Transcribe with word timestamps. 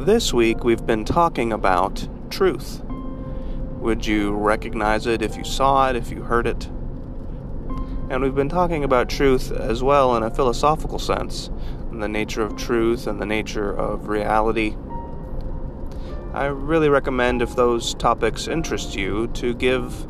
This 0.00 0.32
week 0.32 0.64
we've 0.64 0.86
been 0.86 1.04
talking 1.04 1.52
about 1.52 2.08
truth. 2.30 2.82
Would 3.80 4.06
you 4.06 4.32
recognize 4.32 5.06
it 5.06 5.20
if 5.20 5.36
you 5.36 5.44
saw 5.44 5.90
it, 5.90 5.96
if 5.96 6.10
you 6.10 6.22
heard 6.22 6.46
it? 6.46 6.64
And 8.08 8.22
we've 8.22 8.34
been 8.34 8.48
talking 8.48 8.82
about 8.82 9.10
truth 9.10 9.52
as 9.52 9.82
well 9.82 10.16
in 10.16 10.22
a 10.22 10.30
philosophical 10.30 10.98
sense, 10.98 11.50
the 11.92 12.08
nature 12.08 12.40
of 12.40 12.56
truth 12.56 13.06
and 13.06 13.20
the 13.20 13.26
nature 13.26 13.70
of 13.70 14.08
reality. 14.08 14.74
I 16.32 16.46
really 16.46 16.88
recommend, 16.88 17.42
if 17.42 17.54
those 17.54 17.92
topics 17.92 18.48
interest 18.48 18.96
you, 18.96 19.26
to 19.34 19.52
give 19.52 20.06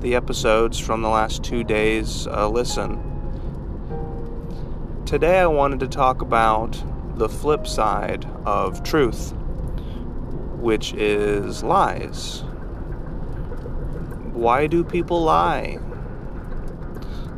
the 0.00 0.14
episodes 0.14 0.78
from 0.78 1.02
the 1.02 1.08
last 1.08 1.42
two 1.42 1.64
days 1.64 2.26
a 2.30 2.48
listen. 2.48 3.02
Today 5.04 5.40
I 5.40 5.48
wanted 5.48 5.80
to 5.80 5.88
talk 5.88 6.22
about 6.22 6.80
the 7.14 7.28
flip 7.28 7.66
side 7.66 8.24
of 8.46 8.82
truth, 8.82 9.34
which 10.62 10.94
is 10.94 11.64
lies. 11.64 12.44
Why 14.32 14.68
do 14.68 14.84
people 14.84 15.24
lie? 15.24 15.80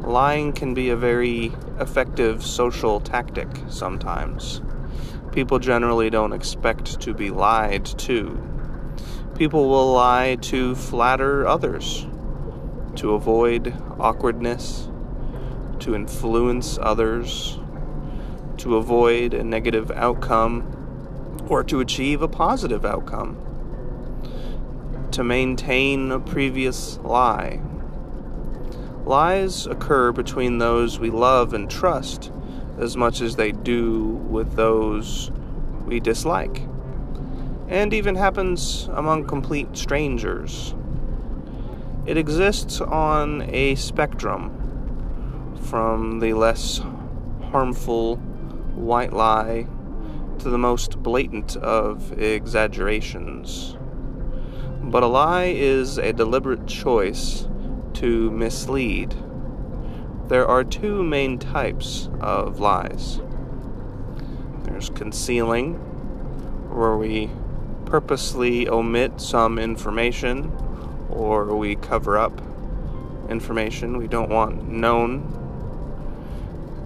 Lying 0.02 0.52
can 0.52 0.74
be 0.74 0.90
a 0.90 0.96
very 0.96 1.50
effective 1.80 2.44
social 2.44 3.00
tactic 3.00 3.48
sometimes. 3.68 4.60
People 5.32 5.58
generally 5.58 6.10
don't 6.10 6.34
expect 6.34 7.00
to 7.00 7.14
be 7.14 7.30
lied 7.30 7.86
to. 8.00 8.38
People 9.34 9.70
will 9.70 9.94
lie 9.94 10.36
to 10.42 10.74
flatter 10.74 11.46
others, 11.46 12.06
to 12.96 13.14
avoid 13.14 13.74
awkwardness, 13.98 14.90
to 15.80 15.94
influence 15.94 16.78
others, 16.78 17.58
to 18.58 18.76
avoid 18.76 19.32
a 19.32 19.42
negative 19.42 19.90
outcome 19.92 20.83
or 21.48 21.62
to 21.64 21.80
achieve 21.80 22.22
a 22.22 22.28
positive 22.28 22.84
outcome, 22.84 23.36
to 25.10 25.22
maintain 25.22 26.10
a 26.10 26.20
previous 26.20 26.98
lie. 26.98 27.60
Lies 29.04 29.66
occur 29.66 30.12
between 30.12 30.58
those 30.58 30.98
we 30.98 31.10
love 31.10 31.52
and 31.52 31.70
trust 31.70 32.32
as 32.78 32.96
much 32.96 33.20
as 33.20 33.36
they 33.36 33.52
do 33.52 34.02
with 34.02 34.54
those 34.54 35.30
we 35.86 36.00
dislike, 36.00 36.62
and 37.68 37.92
even 37.92 38.14
happens 38.14 38.88
among 38.92 39.26
complete 39.26 39.76
strangers. 39.76 40.74
It 42.06 42.16
exists 42.16 42.80
on 42.80 43.42
a 43.42 43.74
spectrum 43.76 44.50
from 45.62 46.20
the 46.20 46.34
less 46.34 46.80
harmful 47.50 48.16
white 48.74 49.12
lie 49.12 49.66
to 50.40 50.50
the 50.50 50.58
most 50.58 51.02
blatant 51.02 51.56
of 51.56 52.12
exaggerations. 52.20 53.76
But 54.82 55.02
a 55.02 55.06
lie 55.06 55.54
is 55.56 55.98
a 55.98 56.12
deliberate 56.12 56.66
choice 56.66 57.48
to 57.94 58.30
mislead. 58.30 59.14
There 60.28 60.46
are 60.46 60.64
two 60.64 61.02
main 61.02 61.38
types 61.38 62.08
of 62.20 62.60
lies 62.60 63.20
there's 64.64 64.90
concealing, 64.90 65.74
where 66.70 66.96
we 66.96 67.30
purposely 67.84 68.68
omit 68.68 69.20
some 69.20 69.58
information 69.58 70.50
or 71.10 71.54
we 71.54 71.76
cover 71.76 72.18
up 72.18 72.40
information 73.28 73.98
we 73.98 74.08
don't 74.08 74.30
want 74.30 74.68
known 74.68 75.40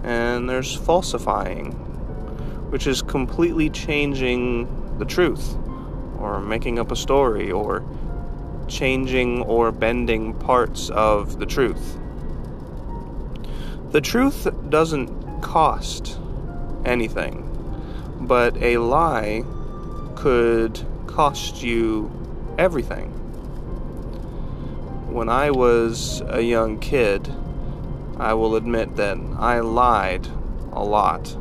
and 0.03 0.49
there's 0.49 0.75
falsifying, 0.75 1.88
which 2.69 2.87
is 2.87 3.01
completely 3.01 3.69
changing 3.69 4.97
the 4.97 5.05
truth, 5.05 5.55
or 6.17 6.39
making 6.39 6.79
up 6.79 6.91
a 6.91 6.95
story, 6.95 7.51
or 7.51 7.83
changing 8.67 9.41
or 9.43 9.71
bending 9.71 10.33
parts 10.33 10.89
of 10.89 11.39
the 11.39 11.45
truth. 11.45 11.97
The 13.91 14.01
truth 14.01 14.47
doesn't 14.69 15.41
cost 15.41 16.19
anything, 16.85 17.45
but 18.21 18.55
a 18.61 18.77
lie 18.77 19.43
could 20.15 20.79
cost 21.07 21.63
you 21.63 22.11
everything. 22.57 23.09
When 25.11 25.27
I 25.27 25.49
was 25.49 26.21
a 26.27 26.41
young 26.41 26.79
kid, 26.79 27.33
I 28.17 28.33
will 28.35 28.55
admit 28.55 28.97
that 28.97 29.17
I 29.37 29.61
lied 29.61 30.27
a 30.71 30.83
lot. 30.83 31.35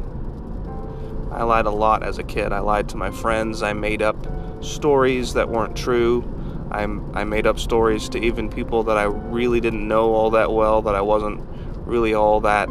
I 1.38 1.44
lied 1.44 1.66
a 1.66 1.70
lot 1.70 2.02
as 2.02 2.18
a 2.18 2.24
kid. 2.24 2.52
I 2.52 2.58
lied 2.58 2.88
to 2.88 2.96
my 2.96 3.12
friends. 3.12 3.62
I 3.62 3.72
made 3.72 4.02
up 4.02 4.16
stories 4.60 5.34
that 5.34 5.48
weren't 5.48 5.76
true. 5.76 6.24
I, 6.72 6.82
I 6.82 7.22
made 7.22 7.46
up 7.46 7.60
stories 7.60 8.08
to 8.08 8.18
even 8.18 8.50
people 8.50 8.82
that 8.82 8.98
I 8.98 9.04
really 9.04 9.60
didn't 9.60 9.86
know 9.86 10.14
all 10.14 10.30
that 10.30 10.50
well, 10.50 10.82
that 10.82 10.96
I 10.96 11.00
wasn't 11.00 11.46
really 11.86 12.12
all 12.12 12.40
that 12.40 12.68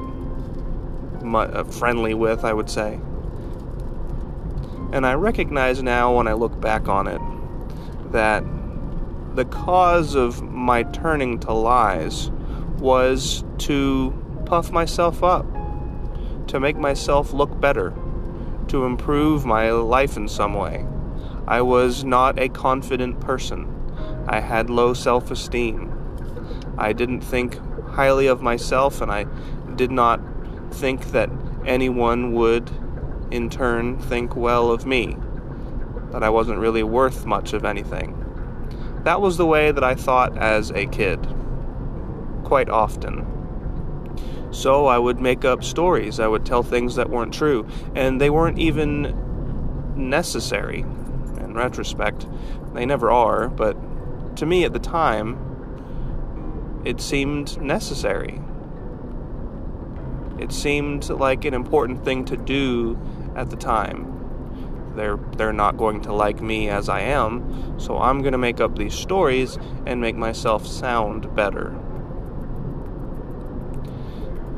uh, 1.23 1.63
friendly 1.63 2.13
with, 2.13 2.44
I 2.44 2.51
would 2.51 2.69
say. 2.69 3.00
And 4.91 5.06
I 5.06 5.13
recognize 5.13 5.81
now 5.81 6.17
when 6.17 6.27
I 6.27 6.33
look 6.33 6.59
back 6.59 6.89
on 6.89 7.07
it 7.07 7.22
that 8.11 8.44
the 9.35 9.45
cause 9.45 10.13
of 10.13 10.41
my 10.41 10.83
turning 10.83 11.39
to 11.39 11.53
lies 11.53 12.31
was 12.79 13.45
to 13.59 14.13
puff 14.45 14.73
myself 14.73 15.23
up, 15.23 15.45
to 16.47 16.59
make 16.59 16.75
myself 16.75 17.31
look 17.31 17.61
better, 17.61 17.94
to 18.69 18.85
improve 18.85 19.45
my 19.45 19.72
life 19.72 20.17
in 20.17 20.28
some 20.28 20.53
way. 20.53 20.85
I 21.47 21.61
was 21.61 22.03
not 22.03 22.38
a 22.39 22.50
confident 22.50 23.19
person. 23.22 23.73
I 24.28 24.39
had 24.39 24.69
low 24.69 24.94
self 24.94 25.31
esteem. 25.31 25.94
I 26.77 26.94
didn't 26.94 27.22
think 27.22 27.57
highly 27.88 28.27
of 28.27 28.41
myself, 28.41 29.01
and 29.01 29.11
I 29.11 29.25
did 29.75 29.91
not 29.91 30.19
think 30.72 31.11
that 31.11 31.29
anyone 31.66 32.33
would, 32.33 32.69
in 33.31 33.50
turn, 33.50 34.00
think 34.00 34.35
well 34.35 34.72
of 34.72 34.85
me, 34.85 35.16
that 36.11 36.23
I 36.23 36.29
wasn't 36.29 36.59
really 36.59 36.83
worth 36.83 37.25
much 37.25 37.53
of 37.53 37.66
anything. 37.66 38.13
That 39.03 39.22
was 39.22 39.38
the 39.38 39.45
way 39.45 39.72
that 39.72 39.83
I 39.83 39.95
thought 39.95 40.38
as 40.38 40.72
a 40.72 40.85
kid 40.88 41.25
quite 42.44 42.69
often. 42.69 43.25
So 44.51 44.85
I 44.85 44.97
would 44.97 45.19
make 45.19 45.45
up 45.45 45.63
stories. 45.63 46.19
I 46.19 46.27
would 46.27 46.45
tell 46.45 46.63
things 46.63 46.95
that 46.95 47.09
weren't 47.09 47.33
true, 47.33 47.67
and 47.95 48.19
they 48.19 48.29
weren't 48.29 48.59
even 48.59 49.15
necessary. 49.95 50.79
In 50.79 51.53
retrospect, 51.53 52.27
they 52.73 52.85
never 52.85 53.11
are, 53.11 53.49
but 53.49 53.75
to 54.37 54.45
me 54.45 54.63
at 54.63 54.73
the 54.73 54.79
time, 54.79 55.37
it 56.85 57.01
seemed 57.01 57.59
necessary. 57.61 58.39
It 60.39 60.51
seemed 60.51 61.09
like 61.09 61.45
an 61.45 61.53
important 61.53 62.05
thing 62.05 62.25
to 62.25 62.37
do 62.37 62.97
at 63.35 63.49
the 63.49 63.55
time. 63.55 64.13
They're 64.95 65.17
they're 65.37 65.53
not 65.53 65.77
going 65.77 66.01
to 66.01 66.13
like 66.13 66.41
me 66.41 66.69
as 66.69 66.89
I 66.89 67.01
am, 67.01 67.79
so 67.79 67.97
I'm 67.97 68.21
going 68.21 68.31
to 68.31 68.37
make 68.37 68.59
up 68.59 68.77
these 68.77 68.93
stories 68.93 69.57
and 69.85 70.01
make 70.01 70.15
myself 70.15 70.65
sound 70.65 71.35
better. 71.35 71.75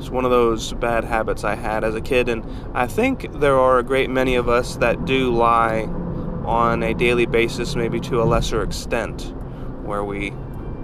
One 0.09 0.25
of 0.25 0.31
those 0.31 0.74
bad 0.74 1.03
habits 1.03 1.44
I 1.44 1.56
had 1.56 1.84
as 1.84 1.94
a 1.94 2.02
kid, 2.02 2.30
and 2.30 2.44
I 2.74 2.88
think 2.88 3.31
there 3.40 3.59
are 3.59 3.78
a 3.78 3.84
great 3.84 4.09
many 4.09 4.36
of 4.36 4.50
us 4.50 4.75
that 4.78 5.06
do 5.06 5.31
lie 5.31 5.84
on 6.46 6.81
a 6.81 6.94
daily 6.96 7.28
basis, 7.28 7.75
maybe 7.75 8.00
to 8.02 8.22
a 8.22 8.25
lesser 8.25 8.64
extent, 8.64 9.34
where 9.84 10.03
we 10.03 10.31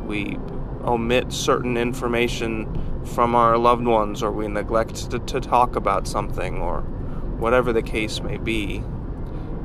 we 0.05 0.37
omit 0.83 1.33
certain 1.33 1.75
information 1.75 3.03
from 3.15 3.33
our 3.33 3.57
loved 3.57 3.85
ones, 3.85 4.21
or 4.21 4.31
we 4.31 4.47
neglect 4.47 5.09
to, 5.09 5.17
to 5.17 5.39
talk 5.39 5.75
about 5.75 6.07
something, 6.07 6.59
or 6.59 6.81
whatever 7.39 7.73
the 7.73 7.81
case 7.81 8.21
may 8.21 8.37
be. 8.37 8.83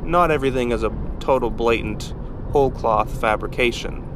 Not 0.02 0.30
everything 0.30 0.72
is 0.72 0.82
a 0.82 0.92
total 1.20 1.50
blatant 1.50 2.14
whole 2.52 2.70
cloth 2.70 3.20
fabrication. 3.20 4.06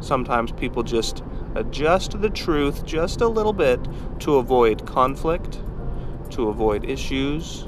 Sometimes 0.00 0.52
people 0.52 0.82
just 0.82 1.22
adjust 1.54 2.20
the 2.20 2.30
truth 2.30 2.84
just 2.84 3.20
a 3.20 3.28
little 3.28 3.52
bit 3.52 3.80
to 4.20 4.36
avoid 4.36 4.86
conflict, 4.86 5.60
to 6.30 6.48
avoid 6.48 6.84
issues. 6.84 7.66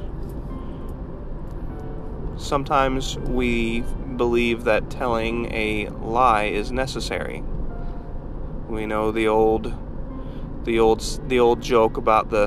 Sometimes 2.37 3.19
we 3.19 3.81
believe 4.17 4.65
that 4.65 4.91
telling 4.91 5.53
a 5.53 5.89
lie 5.89 6.45
is 6.45 6.73
necessary. 6.73 7.43
We 8.69 8.87
know 8.87 9.11
the 9.13 9.29
old 9.29 9.75
the 10.65 10.79
old 10.79 11.01
the 11.29 11.41
old 11.41 11.61
joke 11.61 11.97
about 11.97 12.31
the 12.31 12.47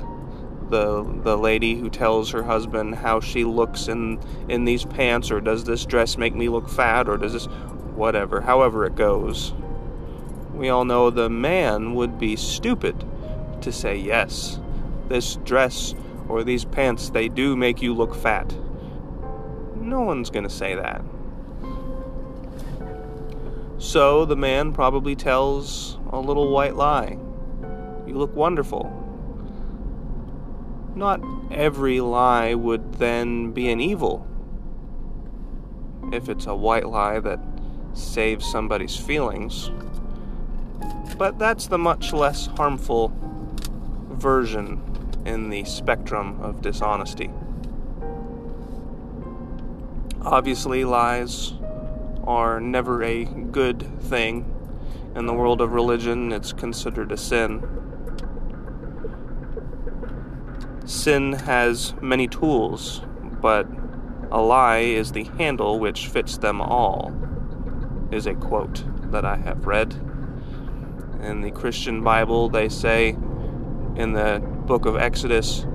the 0.69 1.03
the 1.24 1.38
lady 1.38 1.75
who 1.75 1.89
tells 1.89 2.31
her 2.31 2.44
husband 2.44 2.95
how 2.95 3.19
she 3.19 3.44
looks 3.44 3.88
in 3.88 4.19
in 4.47 4.65
these 4.65 4.85
pants 4.85 5.31
or 5.31 5.41
does 5.41 5.63
this 5.65 5.85
dress 5.85 6.18
make 6.18 6.33
me 6.33 6.50
look 6.50 6.69
fat 6.69 7.09
or 7.09 7.18
does 7.18 7.33
this 7.33 7.45
whatever 7.95 8.41
however 8.41 8.85
it 8.85 8.95
goes 8.95 9.53
we 10.53 10.69
all 10.69 10.85
know 10.85 11.09
the 11.09 11.29
man 11.29 11.95
would 11.95 12.19
be 12.19 12.35
stupid 12.35 13.03
to 13.61 13.71
say, 13.71 13.95
yes, 13.95 14.59
this 15.09 15.35
dress 15.38 15.95
or 16.29 16.44
these 16.44 16.65
pants, 16.65 17.09
they 17.09 17.27
do 17.27 17.55
make 17.55 17.81
you 17.81 17.94
look 17.94 18.15
fat. 18.15 18.55
No 19.75 20.01
one's 20.01 20.29
going 20.29 20.44
to 20.44 20.50
say 20.50 20.75
that. 20.75 21.01
So 23.77 24.25
the 24.25 24.35
man 24.35 24.71
probably 24.71 25.15
tells 25.15 25.97
a 26.11 26.19
little 26.19 26.51
white 26.51 26.75
lie. 26.75 27.17
You 28.07 28.15
look 28.15 28.35
wonderful. 28.35 28.99
Not 30.95 31.21
every 31.51 31.99
lie 31.99 32.53
would 32.53 32.94
then 32.95 33.51
be 33.51 33.69
an 33.69 33.81
evil. 33.81 34.27
If 36.11 36.29
it's 36.29 36.45
a 36.45 36.56
white 36.56 36.88
lie 36.88 37.19
that 37.19 37.39
saves 37.94 38.45
somebody's 38.45 38.95
feelings. 38.95 39.71
But 41.18 41.39
that's 41.39 41.68
the 41.68 41.77
much 41.77 42.12
less 42.12 42.48
harmful 42.48 43.13
version 44.12 44.81
in 45.25 45.50
the 45.50 45.63
spectrum 45.63 46.42
of 46.42 46.62
dishonesty. 46.62 47.30
Obviously, 50.21 50.86
lies 50.86 51.54
are 52.24 52.60
never 52.60 53.04
a 53.04 53.25
good 53.25 54.01
thing. 54.04 54.50
In 55.15 55.25
the 55.25 55.33
world 55.33 55.62
of 55.62 55.74
religion, 55.74 56.31
it's 56.31 56.54
considered 56.54 57.12
a 57.12 57.18
sin. 57.18 57.62
Sin 60.86 61.33
has 61.33 61.94
many 62.01 62.27
tools, 62.27 63.01
but 63.42 63.68
a 64.31 64.42
lie 64.42 64.80
is 64.80 65.12
the 65.12 65.25
handle 65.25 65.80
which 65.80 66.07
fits 66.07 66.38
them 66.38 66.62
all, 66.62 67.13
is 68.12 68.25
a 68.25 68.33
quote 68.33 68.83
that 69.12 69.25
I 69.25 69.38
have 69.38 69.68
read. 69.68 69.94
In 71.23 71.39
the 71.39 71.51
Christian 71.51 72.03
Bible, 72.03 72.49
they 72.49 72.67
say 72.67 73.09
in 73.95 74.11
the 74.11 74.41
book 74.65 74.85
of 74.85 74.97
Exodus 74.97 75.65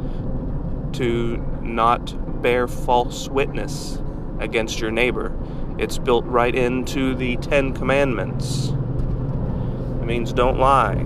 to 0.93 1.39
not 1.63 2.43
bear 2.43 2.69
false 2.69 3.29
witness 3.29 3.99
against 4.41 4.79
your 4.79 4.91
neighbor. 4.91 5.35
It's 5.79 5.97
built 5.97 6.27
right 6.27 6.55
into 6.55 7.15
the 7.15 7.39
Ten 7.39 7.73
Commandments. 7.73 8.69
It 8.69 10.05
means 10.05 10.35
don't 10.35 10.59
lie. 10.59 10.97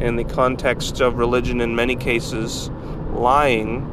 In 0.00 0.14
the 0.14 0.24
context 0.24 1.00
of 1.00 1.18
religion, 1.18 1.60
in 1.60 1.74
many 1.74 1.96
cases, 1.96 2.70
lying 3.12 3.84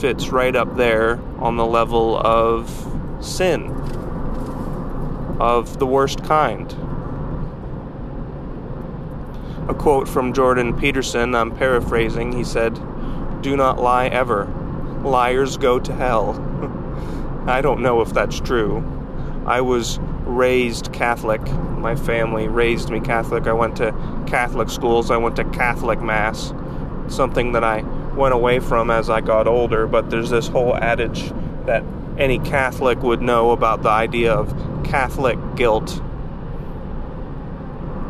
fits 0.00 0.30
right 0.30 0.56
up 0.56 0.76
there 0.76 1.20
on 1.38 1.56
the 1.56 1.66
level 1.66 2.18
of 2.18 2.68
sin, 3.20 3.68
of 5.40 5.78
the 5.78 5.86
worst 5.86 6.22
kind. 6.24 6.72
A 9.68 9.74
quote 9.74 10.08
from 10.08 10.32
Jordan 10.32 10.76
Peterson, 10.76 11.34
I'm 11.34 11.56
paraphrasing, 11.56 12.32
he 12.32 12.44
said, 12.44 12.74
Do 13.42 13.56
not 13.56 13.80
lie 13.80 14.08
ever. 14.08 14.46
Liars 15.04 15.56
go 15.56 15.78
to 15.78 15.94
hell. 15.94 16.32
I 17.46 17.60
don't 17.60 17.80
know 17.80 18.00
if 18.00 18.12
that's 18.12 18.40
true. 18.40 18.84
I 19.46 19.60
was 19.60 19.98
raised 20.24 20.92
Catholic. 20.92 21.40
My 21.78 21.96
family 21.96 22.48
raised 22.48 22.90
me 22.90 23.00
Catholic. 23.00 23.46
I 23.46 23.52
went 23.52 23.76
to 23.76 23.92
Catholic 24.26 24.68
schools. 24.70 25.10
I 25.10 25.16
went 25.16 25.36
to 25.36 25.44
Catholic 25.44 26.00
Mass. 26.00 26.52
Something 27.08 27.52
that 27.52 27.64
I 27.64 27.82
went 28.14 28.34
away 28.34 28.60
from 28.60 28.90
as 28.90 29.10
I 29.10 29.20
got 29.20 29.46
older, 29.46 29.86
but 29.86 30.10
there's 30.10 30.30
this 30.30 30.48
whole 30.48 30.76
adage 30.76 31.32
that 31.66 31.84
any 32.18 32.38
Catholic 32.38 33.02
would 33.02 33.22
know 33.22 33.50
about 33.50 33.82
the 33.82 33.88
idea 33.88 34.32
of 34.32 34.50
Catholic 34.92 35.38
guilt. 35.56 36.02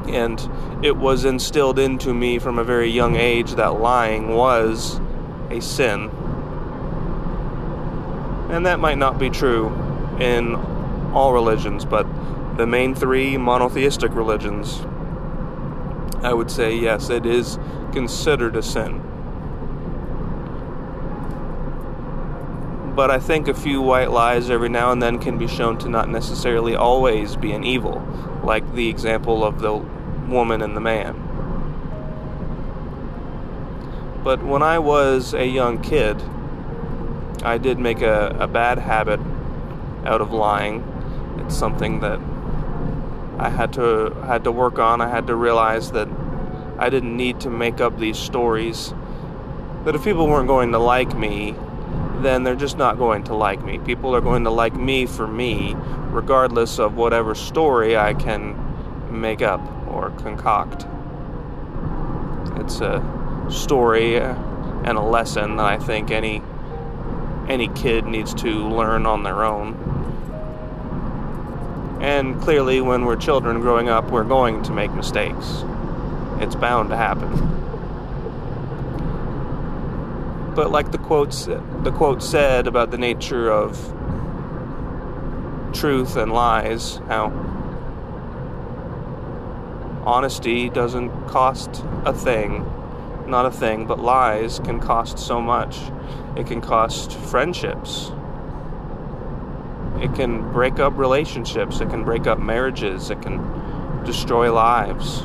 And 0.09 0.85
it 0.85 0.97
was 0.97 1.25
instilled 1.25 1.79
into 1.79 2.13
me 2.13 2.41
from 2.41 2.59
a 2.59 2.65
very 2.65 2.91
young 2.91 3.15
age 3.15 3.53
that 3.53 3.79
lying 3.79 4.35
was 4.35 5.01
a 5.49 5.61
sin. 5.61 6.11
And 8.51 8.67
that 8.67 8.81
might 8.81 8.99
not 8.99 9.17
be 9.17 9.31
true 9.31 9.69
in 10.19 10.57
all 11.15 11.33
religions, 11.33 11.85
but 11.85 12.05
the 12.57 12.67
main 12.67 12.97
three 12.97 13.39
monotheistic 13.39 14.13
religions, 14.17 14.81
I 16.25 16.33
would 16.33 16.51
say 16.51 16.75
yes, 16.75 17.11
it 17.11 17.27
is 17.27 17.61
considered 17.93 18.57
a 18.57 18.63
sin. 18.63 19.01
But 22.95 23.11
I 23.11 23.19
think 23.19 23.49
a 23.49 23.55
few 23.55 23.81
white 23.81 24.11
lies 24.11 24.51
every 24.51 24.69
now 24.69 24.93
and 24.93 25.03
then 25.03 25.19
can 25.19 25.39
be 25.39 25.47
shown 25.47 25.79
to 25.79 25.89
not 25.89 26.11
necessarily 26.11 26.75
always 26.75 27.37
be 27.37 27.53
an 27.53 27.65
evil, 27.65 28.03
like 28.45 28.75
the 28.75 28.89
example 28.89 29.45
of 29.45 29.61
the 29.61 29.75
woman 30.29 30.61
and 30.61 30.77
the 30.77 30.81
man. 30.81 31.15
But 34.23 34.45
when 34.45 34.63
I 34.63 34.79
was 34.79 35.33
a 35.33 35.47
young 35.47 35.83
kid, 35.83 36.23
I 37.43 37.59
did 37.59 37.79
make 37.79 38.03
a, 38.03 38.37
a 38.39 38.47
bad 38.47 38.79
habit 38.79 39.21
out 40.05 40.21
of 40.21 40.33
lying. 40.33 40.85
It's 41.39 41.57
something 41.57 42.01
that 42.01 42.21
I 43.39 43.49
had 43.49 43.73
to 43.73 44.11
had 44.27 44.45
to 44.45 44.53
work 44.53 44.79
on. 44.79 45.01
I 45.01 45.09
had 45.09 45.27
to 45.27 45.35
realize 45.35 45.93
that 45.93 46.09
I 46.79 46.91
didn't 46.91 47.17
need 47.17 47.41
to 47.41 47.51
make 47.51 47.81
up 47.81 47.99
these 47.99 48.19
stories. 48.19 48.95
That 49.85 49.97
if 49.97 50.05
people 50.05 50.29
weren't 50.29 50.47
going 50.47 50.71
to 50.73 50.79
like 50.79 51.17
me, 51.17 51.57
then 52.23 52.45
they're 52.45 52.55
just 52.55 52.77
not 52.77 52.99
going 52.99 53.25
to 53.25 53.35
like 53.35 53.63
me. 53.65 53.79
People 53.79 54.15
are 54.15 54.21
going 54.21 54.45
to 54.45 54.51
like 54.51 54.75
me 54.75 55.07
for 55.07 55.27
me, 55.27 55.75
regardless 56.11 56.79
of 56.79 56.95
whatever 56.95 57.35
story 57.35 57.97
I 57.97 58.15
can 58.15 58.57
make 59.11 59.43
up 59.43 59.61
or 59.89 60.11
concoct. 60.11 60.87
It's 62.61 62.81
a 62.81 63.03
story 63.51 64.17
and 64.19 64.99
a 64.99 65.03
lesson 65.03 65.57
that 65.57 65.67
I 65.67 65.79
think 65.79 66.11
any 66.11 66.43
any 67.49 67.69
kid 67.69 68.07
needs 68.07 68.33
to 68.35 68.69
learn 68.69 69.05
on 69.05 69.25
their 69.25 69.45
own. 69.45 69.75
And 72.01 72.41
clearly, 72.41 72.81
when 72.81 73.05
we're 73.05 73.17
children 73.17 73.61
growing 73.61 73.89
up, 73.89 74.11
we're 74.11 74.25
going 74.25 74.63
to 74.65 74.73
make 74.73 74.93
mistakes. 74.93 75.65
It's 76.41 76.55
bound 76.55 76.91
to 76.91 76.97
happen. 76.97 77.62
But 80.55 80.71
like 80.71 80.93
the 80.93 80.99
quotes, 80.99 81.47
the 81.47 81.93
quote 81.97 82.23
said 82.23 82.67
about 82.67 82.91
the 82.91 82.99
nature 82.99 83.51
of 83.51 83.77
truth 85.73 86.17
and 86.17 86.33
lies, 86.33 86.97
how 87.09 87.31
honesty 90.05 90.69
doesn't 90.69 91.29
cost 91.29 91.83
a 92.05 92.13
thing, 92.13 92.67
not 93.27 93.47
a 93.47 93.51
thing, 93.51 93.87
but 93.87 93.99
lies 93.99 94.59
can 94.59 94.79
cost 94.79 95.19
so 95.19 95.41
much. 95.41 95.79
It 96.37 96.47
can 96.47 96.61
cost 96.61 97.13
friendships. 97.13 98.13
It 100.01 100.15
can 100.15 100.53
break 100.53 100.79
up 100.79 100.99
relationships. 100.99 101.81
It 101.81 101.89
can 101.89 102.05
break 102.05 102.27
up 102.27 102.39
marriages. 102.39 103.11
It 103.11 103.23
can 103.23 104.03
destroy 104.05 104.53
lives. 104.53 105.21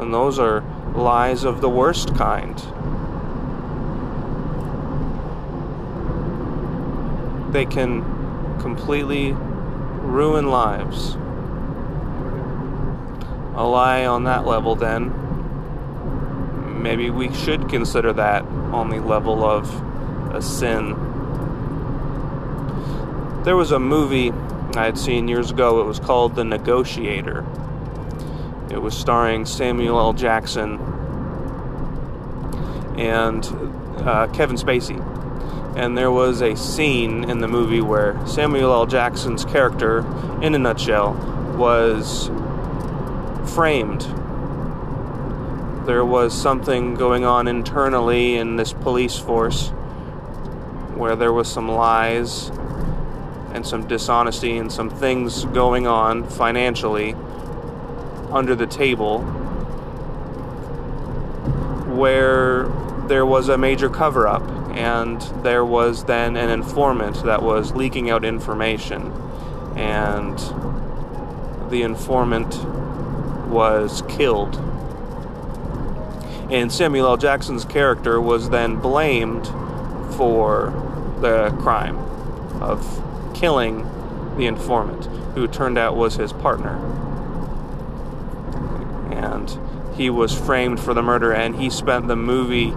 And 0.00 0.14
those 0.14 0.38
are 0.38 0.62
lies 0.94 1.44
of 1.44 1.60
the 1.60 1.68
worst 1.68 2.14
kind. 2.14 2.62
They 7.56 7.64
can 7.64 8.02
completely 8.60 9.32
ruin 9.32 10.50
lives. 10.50 11.14
A 13.54 13.64
lie 13.66 14.04
on 14.04 14.24
that 14.24 14.44
level, 14.46 14.74
then, 14.74 15.10
maybe 16.82 17.08
we 17.08 17.32
should 17.32 17.70
consider 17.70 18.12
that 18.12 18.42
on 18.42 18.90
the 18.90 19.00
level 19.00 19.42
of 19.42 19.72
a 20.34 20.42
sin. 20.42 20.90
There 23.44 23.56
was 23.56 23.72
a 23.72 23.80
movie 23.80 24.32
I 24.76 24.84
had 24.84 24.98
seen 24.98 25.26
years 25.26 25.50
ago, 25.50 25.80
it 25.80 25.86
was 25.86 25.98
called 25.98 26.36
The 26.36 26.44
Negotiator. 26.44 27.42
It 28.70 28.82
was 28.82 28.94
starring 28.94 29.46
Samuel 29.46 29.98
L. 29.98 30.12
Jackson 30.12 30.74
and 32.98 33.42
uh, 34.06 34.26
Kevin 34.34 34.56
Spacey. 34.56 35.15
And 35.76 35.96
there 35.96 36.10
was 36.10 36.42
a 36.42 36.56
scene 36.56 37.28
in 37.30 37.40
the 37.40 37.48
movie 37.48 37.82
where 37.82 38.18
Samuel 38.26 38.72
L. 38.72 38.86
Jackson's 38.86 39.44
character, 39.44 39.98
in 40.42 40.54
a 40.54 40.58
nutshell, 40.58 41.12
was 41.56 42.30
framed 43.54 44.02
there 45.86 46.04
was 46.04 46.34
something 46.34 46.94
going 46.94 47.24
on 47.24 47.46
internally 47.46 48.36
in 48.36 48.56
this 48.56 48.72
police 48.72 49.16
force 49.16 49.68
where 50.96 51.14
there 51.14 51.32
was 51.32 51.48
some 51.50 51.70
lies 51.70 52.48
and 53.52 53.64
some 53.64 53.86
dishonesty 53.86 54.58
and 54.58 54.72
some 54.72 54.90
things 54.90 55.44
going 55.46 55.86
on 55.86 56.28
financially 56.28 57.14
under 58.32 58.56
the 58.56 58.66
table 58.66 59.20
where 61.94 62.64
there 63.06 63.24
was 63.24 63.48
a 63.48 63.56
major 63.56 63.88
cover 63.88 64.26
up 64.26 64.42
and 64.76 65.20
there 65.42 65.64
was 65.64 66.04
then 66.04 66.36
an 66.36 66.50
informant 66.50 67.24
that 67.24 67.42
was 67.42 67.72
leaking 67.72 68.10
out 68.10 68.24
information 68.24 69.12
and 69.76 70.38
the 71.70 71.82
informant 71.82 72.54
was 73.48 74.02
killed 74.08 74.56
and 76.50 76.70
Samuel 76.70 77.06
L. 77.08 77.16
Jackson's 77.16 77.64
character 77.64 78.20
was 78.20 78.50
then 78.50 78.76
blamed 78.76 79.46
for 80.16 80.70
the 81.20 81.50
crime 81.60 81.98
of 82.62 83.02
killing 83.34 83.84
the 84.36 84.46
informant, 84.46 85.06
who 85.34 85.48
turned 85.48 85.76
out 85.76 85.96
was 85.96 86.14
his 86.14 86.32
partner. 86.32 86.76
And 89.10 89.58
he 89.96 90.08
was 90.08 90.32
framed 90.32 90.78
for 90.78 90.94
the 90.94 91.02
murder, 91.02 91.32
and 91.32 91.56
he 91.56 91.68
spent 91.68 92.06
the 92.06 92.16
movie 92.16 92.72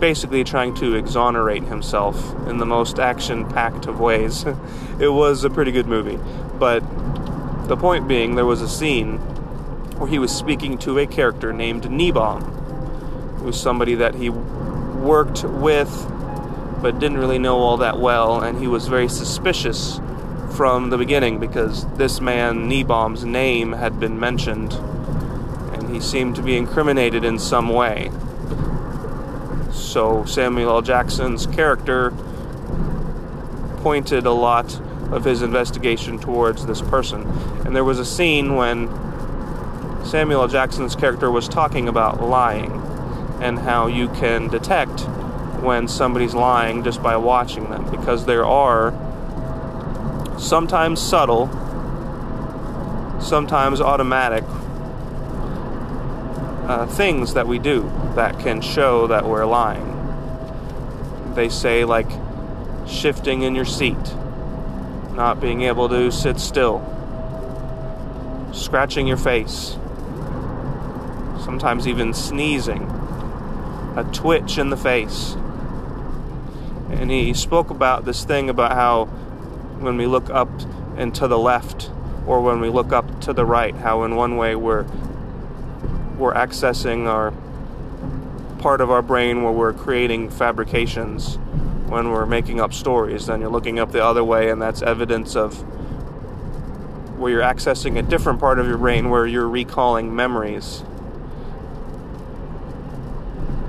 basically 0.00 0.42
trying 0.42 0.74
to 0.74 0.94
exonerate 0.96 1.64
himself 1.64 2.34
in 2.48 2.58
the 2.58 2.66
most 2.66 2.98
action 2.98 3.48
packed 3.48 3.86
of 3.86 4.00
ways. 4.00 4.44
it 4.98 5.12
was 5.12 5.44
a 5.44 5.50
pretty 5.50 5.70
good 5.70 5.86
movie. 5.86 6.18
But 6.58 6.80
the 7.68 7.76
point 7.76 8.08
being, 8.08 8.34
there 8.34 8.46
was 8.46 8.62
a 8.62 8.68
scene 8.68 9.18
where 9.98 10.08
he 10.08 10.18
was 10.18 10.34
speaking 10.34 10.78
to 10.78 10.98
a 10.98 11.06
character 11.06 11.52
named 11.52 11.84
Niebaum, 11.84 12.42
who 13.38 13.44
was 13.44 13.60
somebody 13.60 13.94
that 13.96 14.14
he 14.14 14.30
worked 14.30 15.44
with 15.44 15.90
but 16.80 16.98
didn't 16.98 17.18
really 17.18 17.38
know 17.38 17.58
all 17.58 17.76
that 17.76 17.98
well, 17.98 18.42
and 18.42 18.58
he 18.58 18.66
was 18.66 18.88
very 18.88 19.08
suspicious 19.08 20.00
from 20.56 20.90
the 20.90 20.96
beginning 20.96 21.38
because 21.38 21.86
this 21.96 22.20
man, 22.20 22.68
Niebaum's 22.68 23.24
name, 23.24 23.72
had 23.72 24.00
been 24.00 24.18
mentioned, 24.18 24.72
and 24.72 25.90
he 25.90 26.00
seemed 26.00 26.36
to 26.36 26.42
be 26.42 26.56
incriminated 26.56 27.24
in 27.24 27.38
some 27.38 27.68
way. 27.68 28.10
So 29.72 30.24
Samuel 30.24 30.70
L. 30.70 30.82
Jackson's 30.82 31.46
character 31.46 32.12
pointed 33.78 34.26
a 34.26 34.32
lot 34.32 34.80
of 35.10 35.24
his 35.24 35.42
investigation 35.42 36.18
towards 36.18 36.66
this 36.66 36.80
person. 36.80 37.22
And 37.64 37.74
there 37.74 37.84
was 37.84 37.98
a 37.98 38.04
scene 38.04 38.54
when 38.56 38.88
Samuel 40.04 40.42
L. 40.42 40.48
Jackson's 40.48 40.94
character 40.94 41.30
was 41.30 41.48
talking 41.48 41.88
about 41.88 42.22
lying 42.22 42.70
and 43.40 43.58
how 43.58 43.86
you 43.86 44.08
can 44.08 44.48
detect 44.48 45.00
when 45.62 45.88
somebody's 45.88 46.34
lying 46.34 46.82
just 46.84 47.02
by 47.02 47.16
watching 47.16 47.70
them 47.70 47.90
because 47.90 48.26
there 48.26 48.44
are 48.44 48.92
sometimes 50.38 51.00
subtle, 51.00 51.48
sometimes 53.20 53.80
automatic 53.80 54.44
uh, 56.70 56.86
things 56.86 57.34
that 57.34 57.48
we 57.48 57.58
do 57.58 57.82
that 58.14 58.38
can 58.38 58.60
show 58.60 59.08
that 59.08 59.26
we're 59.26 59.44
lying. 59.44 59.96
They 61.34 61.48
say, 61.48 61.84
like, 61.84 62.08
shifting 62.86 63.42
in 63.42 63.56
your 63.56 63.64
seat, 63.64 64.14
not 65.12 65.40
being 65.40 65.62
able 65.62 65.88
to 65.88 66.12
sit 66.12 66.38
still, 66.38 66.78
scratching 68.52 69.08
your 69.08 69.16
face, 69.16 69.76
sometimes 71.44 71.88
even 71.88 72.14
sneezing, 72.14 72.84
a 73.96 74.08
twitch 74.12 74.56
in 74.56 74.70
the 74.70 74.76
face. 74.76 75.34
And 76.90 77.10
he 77.10 77.34
spoke 77.34 77.70
about 77.70 78.04
this 78.04 78.22
thing 78.24 78.48
about 78.48 78.72
how 78.72 79.06
when 79.80 79.96
we 79.96 80.06
look 80.06 80.30
up 80.30 80.48
and 80.96 81.12
to 81.16 81.26
the 81.26 81.38
left 81.38 81.90
or 82.28 82.40
when 82.40 82.60
we 82.60 82.68
look 82.68 82.92
up 82.92 83.22
to 83.22 83.32
the 83.32 83.44
right, 83.44 83.74
how 83.74 84.04
in 84.04 84.14
one 84.14 84.36
way 84.36 84.54
we're 84.54 84.86
we're 86.20 86.34
accessing 86.34 87.06
our 87.06 87.32
part 88.60 88.82
of 88.82 88.90
our 88.90 89.00
brain 89.00 89.42
where 89.42 89.52
we're 89.52 89.72
creating 89.72 90.28
fabrications 90.28 91.36
when 91.88 92.10
we're 92.10 92.26
making 92.26 92.60
up 92.60 92.74
stories. 92.74 93.26
Then 93.26 93.40
you're 93.40 93.50
looking 93.50 93.78
up 93.78 93.90
the 93.90 94.04
other 94.04 94.22
way, 94.22 94.50
and 94.50 94.60
that's 94.60 94.82
evidence 94.82 95.34
of 95.34 95.54
where 97.18 97.32
you're 97.32 97.42
accessing 97.42 97.98
a 97.98 98.02
different 98.02 98.38
part 98.38 98.58
of 98.58 98.66
your 98.66 98.76
brain 98.76 99.08
where 99.08 99.26
you're 99.26 99.48
recalling 99.48 100.14
memories. 100.14 100.84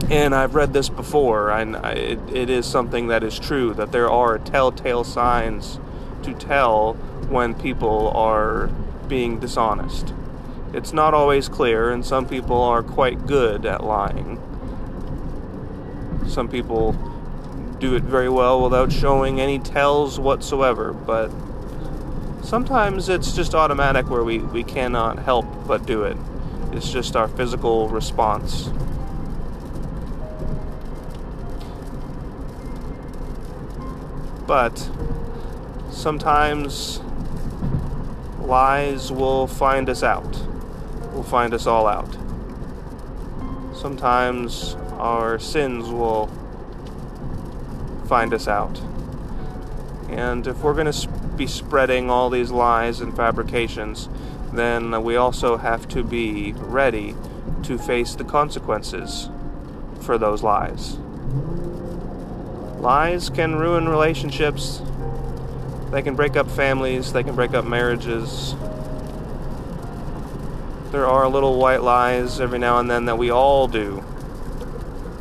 And 0.10 0.36
I've 0.36 0.54
read 0.54 0.74
this 0.74 0.90
before, 0.90 1.52
and 1.52 1.78
it, 1.78 2.20
it 2.34 2.50
is 2.50 2.66
something 2.66 3.08
that 3.08 3.24
is 3.24 3.40
true 3.40 3.74
that 3.76 3.94
there 3.94 4.10
are 4.10 4.38
telltale 4.38 5.06
signs 5.06 5.80
to 6.24 6.34
tell 6.34 6.96
when 7.30 7.54
people 7.54 8.10
are 8.10 8.68
being 9.08 9.40
dishonest. 9.40 10.14
It's 10.74 10.94
not 10.94 11.14
always 11.14 11.50
clear, 11.50 11.92
and 11.92 12.06
some 12.06 12.26
people 12.26 12.62
are 12.62 12.82
quite 12.82 13.28
good 13.28 13.66
at 13.66 13.84
lying. 13.84 14.40
Some 16.28 16.48
people 16.48 16.94
do 17.80 17.94
it 17.96 18.04
very 18.04 18.30
well 18.30 18.62
without 18.64 18.90
showing 18.90 19.42
any 19.42 19.60
tells 19.60 20.18
whatsoever, 20.18 20.94
but 20.94 21.30
sometimes 22.42 23.10
it's 23.10 23.36
just 23.36 23.54
automatic 23.54 24.10
where 24.10 24.24
we, 24.24 24.38
we 24.40 24.64
cannot 24.64 25.20
help 25.20 25.46
but 25.68 25.86
do 25.86 26.04
it. 26.04 26.16
It's 26.72 26.90
just 26.90 27.18
our 27.18 27.28
physical 27.28 27.90
response. 27.90 28.70
But 34.48 34.90
sometimes 35.92 37.02
lies 38.40 39.12
will 39.12 39.48
find 39.48 39.90
us 39.90 40.02
out 40.02 40.51
will 41.14 41.24
find 41.24 41.54
us 41.54 41.68
all 41.68 41.88
out. 41.88 42.16
Sometimes 43.76 44.76
our 44.98 45.40
sins 45.40 45.90
will 45.90 46.28
find 48.08 48.34
us 48.34 48.48
out. 48.48 48.80
And 50.10 50.46
if 50.46 50.58
we're 50.58 50.74
going 50.74 50.92
to 50.92 51.08
be 51.38 51.48
spreading 51.48 52.10
all 52.10 52.30
these 52.30 52.52
lies 52.52 53.00
and 53.00 53.16
fabrications, 53.16 54.10
then 54.54 55.04
we 55.04 55.16
also 55.16 55.58
have 55.58 55.88
to 55.90 56.04
be 56.04 56.54
ready 56.54 57.16
to 57.64 57.78
face 57.78 58.16
the 58.16 58.24
consequences 58.24 59.30
for 60.02 60.18
those 60.18 60.44
lies. 60.44 60.98
Lies 62.80 63.30
can 63.30 63.56
ruin 63.56 63.88
relationships, 63.88 64.82
they 65.92 66.02
can 66.02 66.16
break 66.16 66.36
up 66.36 66.50
families, 66.50 67.14
they 67.14 67.24
can 67.24 67.36
break 67.36 67.54
up 67.54 67.64
marriages, 67.64 68.56
there 70.92 71.08
are 71.08 71.30
little 71.30 71.58
white 71.58 71.82
lies 71.82 72.42
every 72.42 72.60
now 72.60 72.78
and 72.78 72.92
then 72.92 73.06
that 73.06 73.18
we 73.18 73.32
all 73.32 73.68
do. 73.68 74.04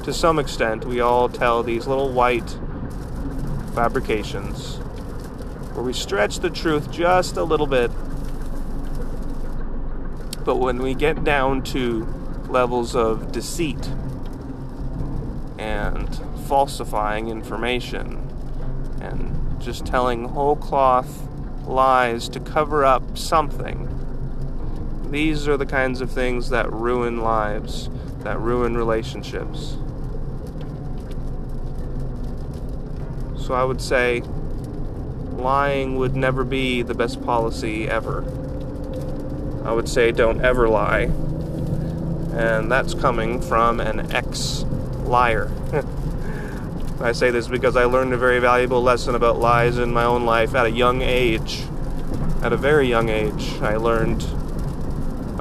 To 0.02 0.12
some 0.12 0.40
extent, 0.40 0.84
we 0.84 1.00
all 1.00 1.28
tell 1.28 1.62
these 1.62 1.86
little 1.86 2.10
white 2.10 2.58
fabrications 3.76 4.78
where 5.74 5.84
we 5.84 5.92
stretch 5.92 6.40
the 6.40 6.50
truth 6.50 6.90
just 6.90 7.36
a 7.36 7.44
little 7.44 7.68
bit. 7.68 7.92
But 10.44 10.56
when 10.56 10.82
we 10.82 10.94
get 10.94 11.22
down 11.22 11.62
to 11.64 12.04
levels 12.48 12.96
of 12.96 13.30
deceit 13.30 13.88
and 15.56 16.20
falsifying 16.48 17.28
information 17.28 18.26
and 19.00 19.60
just 19.60 19.86
telling 19.86 20.24
whole 20.30 20.56
cloth 20.56 21.28
lies 21.64 22.28
to 22.30 22.40
cover 22.40 22.84
up 22.84 23.16
something, 23.16 23.99
these 25.10 25.48
are 25.48 25.56
the 25.56 25.66
kinds 25.66 26.00
of 26.00 26.10
things 26.10 26.50
that 26.50 26.72
ruin 26.72 27.20
lives, 27.20 27.88
that 28.20 28.38
ruin 28.38 28.76
relationships. 28.76 29.76
So 33.44 33.54
I 33.54 33.64
would 33.64 33.80
say 33.80 34.22
lying 35.32 35.96
would 35.96 36.14
never 36.14 36.44
be 36.44 36.82
the 36.82 36.94
best 36.94 37.20
policy 37.24 37.88
ever. 37.88 38.22
I 39.64 39.72
would 39.72 39.88
say 39.88 40.12
don't 40.12 40.40
ever 40.44 40.68
lie. 40.68 41.10
And 42.32 42.70
that's 42.70 42.94
coming 42.94 43.40
from 43.40 43.80
an 43.80 44.12
ex 44.12 44.64
liar. 45.04 45.50
I 47.00 47.12
say 47.12 47.30
this 47.30 47.48
because 47.48 47.76
I 47.76 47.84
learned 47.84 48.12
a 48.12 48.18
very 48.18 48.38
valuable 48.38 48.82
lesson 48.82 49.14
about 49.14 49.40
lies 49.40 49.78
in 49.78 49.92
my 49.92 50.04
own 50.04 50.24
life 50.24 50.54
at 50.54 50.66
a 50.66 50.70
young 50.70 51.02
age. 51.02 51.64
At 52.42 52.52
a 52.52 52.56
very 52.56 52.88
young 52.88 53.08
age, 53.08 53.54
I 53.60 53.76
learned 53.76 54.24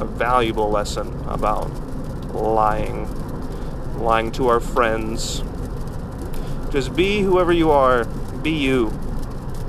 a 0.02 0.06
valuable 0.06 0.70
lesson 0.70 1.08
about 1.28 1.70
lying. 2.34 3.08
Lying 4.00 4.32
to 4.34 4.48
our 4.48 4.60
friends. 4.60 5.44
Just 6.72 6.96
be 6.96 7.22
whoever 7.22 7.52
you 7.52 7.72
are. 7.72 8.06
Be 8.42 8.52
you. 8.52 8.98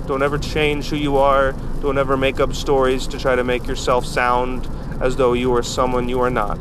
Don't 0.06 0.22
ever 0.22 0.38
change 0.38 0.88
who 0.88 0.96
you 0.96 1.16
are. 1.16 1.52
Don't 1.80 1.99
ever 1.99 2.16
make 2.16 2.38
up 2.38 2.54
stories 2.54 3.06
to 3.08 3.18
try 3.18 3.34
to 3.34 3.42
make 3.42 3.66
yourself 3.66 4.06
sound 4.06 4.68
as 5.00 5.16
though 5.16 5.32
you 5.32 5.52
are 5.54 5.62
someone 5.62 6.08
you 6.08 6.20
are 6.20 6.30
not. 6.30 6.58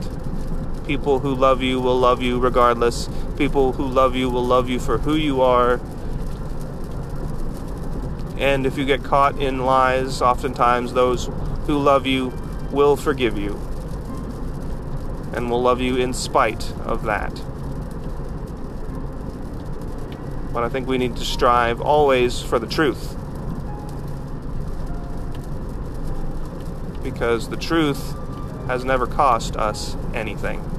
People 0.87 1.19
who 1.19 1.35
love 1.35 1.61
you 1.61 1.79
will 1.79 1.99
love 1.99 2.21
you 2.21 2.39
regardless. 2.39 3.07
People 3.37 3.73
who 3.73 3.85
love 3.85 4.15
you 4.15 4.29
will 4.29 4.45
love 4.45 4.69
you 4.69 4.79
for 4.79 4.97
who 4.97 5.15
you 5.15 5.41
are. 5.41 5.79
And 8.39 8.65
if 8.65 8.77
you 8.77 8.85
get 8.85 9.03
caught 9.03 9.39
in 9.39 9.65
lies, 9.65 10.21
oftentimes 10.21 10.93
those 10.93 11.29
who 11.67 11.77
love 11.77 12.07
you 12.07 12.31
will 12.71 12.95
forgive 12.95 13.37
you 13.37 13.59
and 15.33 15.49
will 15.49 15.61
love 15.61 15.79
you 15.81 15.97
in 15.97 16.13
spite 16.13 16.71
of 16.85 17.03
that. 17.03 17.33
But 20.51 20.63
I 20.63 20.69
think 20.69 20.87
we 20.87 20.97
need 20.97 21.15
to 21.17 21.25
strive 21.25 21.79
always 21.79 22.41
for 22.41 22.59
the 22.59 22.67
truth. 22.67 23.15
Because 27.03 27.49
the 27.49 27.57
truth 27.57 28.15
has 28.67 28.83
never 28.83 29.07
cost 29.07 29.55
us 29.55 29.95
anything. 30.13 30.78